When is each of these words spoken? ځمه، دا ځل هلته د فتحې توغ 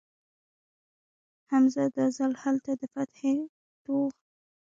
ځمه، 1.71 1.83
دا 1.95 2.05
ځل 2.17 2.31
هلته 2.43 2.71
د 2.81 2.83
فتحې 2.93 3.31
توغ 3.83 4.09